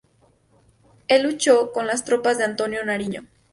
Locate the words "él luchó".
1.09-1.71